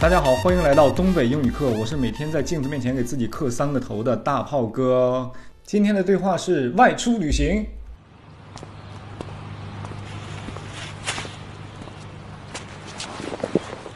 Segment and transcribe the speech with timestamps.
[0.00, 5.30] 大家好，欢迎来到东北英语课，我是每天在镜子面前给自己磕三个头的大炮哥。
[5.64, 7.66] 今天的对话是外出旅行。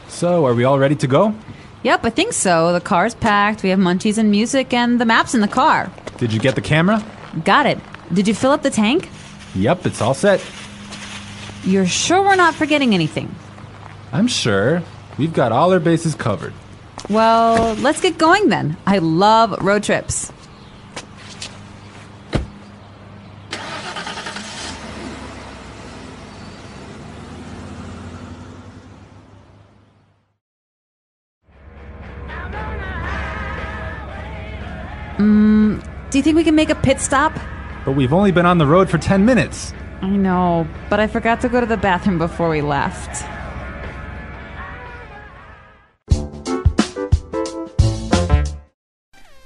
[0.07, 1.33] So, are we all ready to go?
[1.83, 2.71] Yep, I think so.
[2.71, 5.89] The car's packed, we have munchies and music, and the map's in the car.
[6.17, 7.03] Did you get the camera?
[7.45, 7.77] Got it.
[8.11, 9.09] Did you fill up the tank?
[9.53, 10.41] Yep, it's all set.
[11.63, 13.27] You're sure we're not forgetting anything?
[14.11, 14.81] I'm sure.
[15.18, 16.54] We've got all our bases covered.
[17.10, 18.76] Well, let's get going then.
[18.86, 20.32] I love road trips.
[35.18, 37.32] Mm, do you think we can make a pit stop?
[37.84, 39.72] But we've only been on the road for 10 minutes.
[40.00, 43.24] I know, but I forgot to go to the bathroom before we left.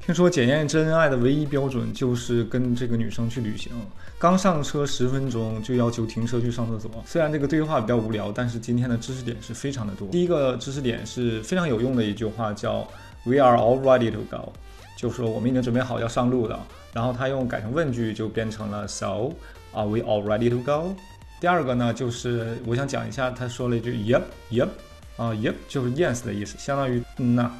[0.06, 3.72] 听说检验真爱的唯一标准就是跟这个女生去旅行，
[4.20, 6.88] 刚上车十分钟就要求停车去上厕所。
[7.04, 10.06] 虽然这个对话比较无聊，但是今天的知识点是非常的多。
[10.06, 12.88] 第一个知识点是非常有用的一句话，叫
[13.24, 14.52] "We are all ready to go"，
[14.96, 16.64] 就是说我们已经准备好要上路了。
[16.92, 19.32] 然后他用改成问句就变成了 "So
[19.72, 20.94] are we all ready to go"。
[21.40, 24.68] 第二个呢，就是我想讲一下，他说了一句 "Yep, yep"，
[25.16, 27.50] 啊、y e p 就是 yes 的意思，相当于嗯呐。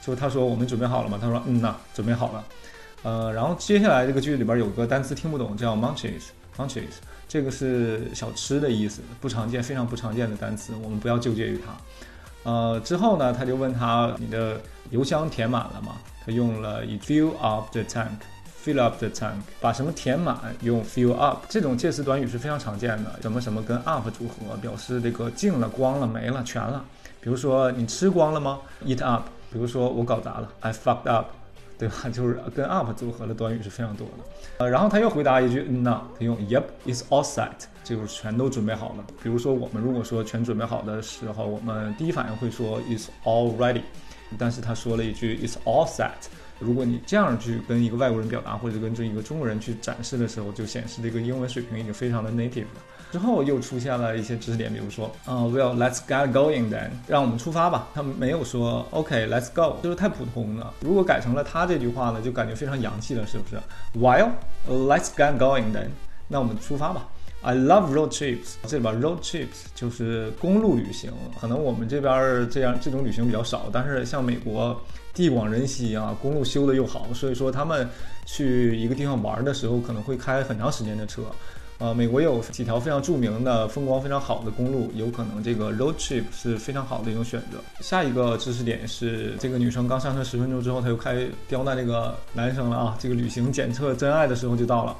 [0.00, 1.18] 就他说我们准备好了吗？
[1.20, 2.44] 他说嗯呐，准备好了。
[3.02, 6.94] 呃，然后接下来这个句子里边有个单词听不懂，叫 munches，munches，
[7.28, 12.50] 这个是小吃的意思，不常见，非常不常见的单词，我们不要纠结于它。
[12.50, 15.96] 呃，之后呢，他就问他你的油箱填满了吗？
[16.24, 26.84] 他用了 fill up the tank，fill up the tank，把什么填满用 fill up，这种介词短语是非常常见的，什么什么跟 up 组合，表示这个净了、光了、没了、全了。
[27.20, 29.24] 比如说你吃光了吗？eat up。
[29.56, 31.28] 比如说我搞砸了，I fucked up，
[31.78, 31.94] 对吧？
[32.12, 34.24] 就是跟 up 组合的短语是非常多的。
[34.58, 39.04] 呃，然后他又回答一句，嗯呐，他用 Yep, it's all set，就是全都准备好了。
[39.22, 43.80] 比如说我们如果说全准备好的时候，我们第一反应会说 It's all ready，
[44.38, 46.28] 但是他说了一句 It's all set。
[46.58, 52.80] 如果你这样去跟一个外国人表达，或者跟这一个中国人去展示的时候，就显示这个英文水平已经非常的 native 了。
[53.12, 57.88] 之后又出现了一些知识点，比如说，啊、w e l l let's get going then，让我们出发吧。
[57.94, 60.74] 他没有说 OK，let's、go，就是太普通了。
[60.80, 63.56] 如果改成了他这句话呢，就感觉非常洋气了，是不是
[63.98, 64.30] ？While
[64.68, 65.88] let's get going then，
[66.28, 67.08] 那我们出发吧。
[67.42, 71.12] I love road trips，这里边 road trips 就是公路旅行。
[71.40, 74.80] 可能我们这边这样这种旅行比较少，但是像美国
[75.14, 77.88] 地广人稀啊，公路修的又好，所以说他们
[78.24, 81.22] 去一个地方玩的时候，可能会开很长时间的车。
[81.78, 87.58] 呃，美国有几条非常著名的、风光非常好的公路，有可能这个 road trip 是非常好的一种选择。
[87.80, 92.96] 下一个知识点是，这个女生刚上车十分钟之后，她又开刁难这个男生了啊。
[92.98, 94.96] 这个旅行检测真爱的时候就到了。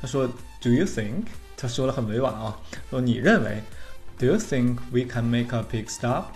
[0.00, 0.26] 她说
[0.62, 1.24] ，Do you think？
[1.56, 2.56] 她说的很委婉啊，
[2.90, 3.60] 说你认为
[4.16, 6.26] ，Do you think we can make a pit stop？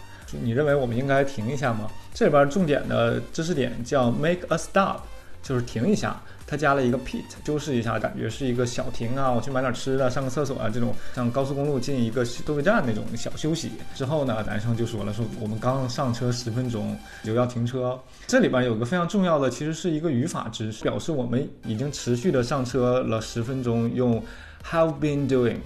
[0.43, 1.89] 你认为我们应该停一下吗？
[2.13, 5.03] 这里边重点的知识点叫 make a stop，
[5.45, 6.21] 就是停一下。
[6.47, 13.73] 他加了一个 pit，修饰一下，感觉是一个小停啊，我去买点吃的，上个厕所啊，这种像高速公路进一个收费站那种小休息。
[13.95, 16.95] 之后呢，男生就说了，说我们刚上车十分钟
[17.25, 17.99] 就要停车。
[18.27, 24.23] 这里边有个非常重要的，其实是一个语法知识，表示我们已经持续的上车了十分钟，用
[24.71, 25.57] have been doing。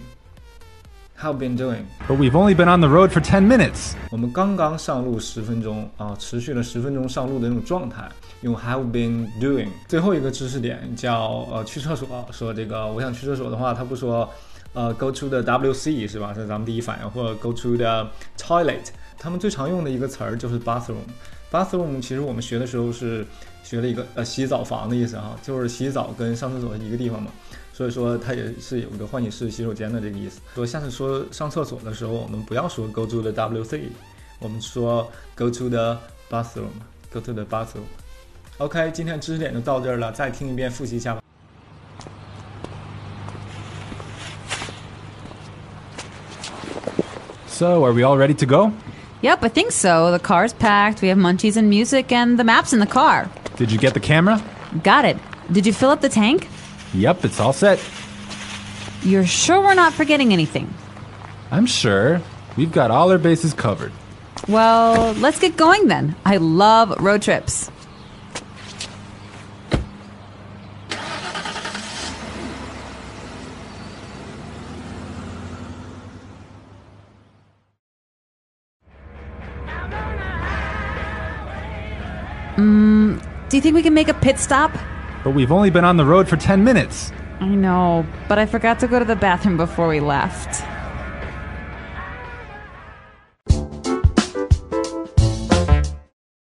[1.20, 3.94] Have been doing，But we've only been on the road for ten minutes.
[4.12, 8.08] 我们刚刚上路十分钟啊，持续了十分钟上路的那种状态，
[8.42, 9.66] 用 have been doing。
[9.88, 14.30] 最后一个知识点叫呃去厕所，说这个我想去厕所的话，他不说
[14.74, 16.32] 呃 go to the WC 是吧？
[16.32, 18.08] 是咱们第一反应，或者 go to the
[18.38, 18.86] toilet。
[19.18, 21.02] 他们最常用的一个词儿就是 bathroom。
[21.50, 23.26] Bathroom 其实我们学的时候是
[23.62, 27.30] 学了一个呃洗澡房的意思哈，就是洗澡跟上厕所一个地方嘛。
[27.72, 30.40] 所以说它也是有一个换洗式洗手间的这个意思。
[30.54, 33.82] 说下次说上厕所的时候，我们不要说 go to the WC，
[34.40, 35.96] 我们说 go to the
[36.28, 37.86] bathroom，go to the bathroom。
[38.58, 41.22] OK，今天知识点就到这儿了，再听一遍复习一下吧。
[47.46, 48.72] So, are we all ready to go?
[49.20, 50.12] Yep, I think so.
[50.12, 53.28] The car's packed, we have munchies and music, and the map's in the car.
[53.56, 54.42] Did you get the camera?
[54.84, 55.16] Got it.
[55.50, 56.48] Did you fill up the tank?
[56.94, 57.82] Yep, it's all set.
[59.02, 60.72] You're sure we're not forgetting anything?
[61.50, 62.20] I'm sure.
[62.56, 63.92] We've got all our bases covered.
[64.46, 66.14] Well, let's get going then.
[66.24, 67.70] I love road trips.
[82.58, 84.72] Mm, do you think we can make a pit stop?
[85.22, 87.12] But we've only been on the road for 10 minutes.
[87.40, 90.64] I know, but I forgot to go to the bathroom before we left.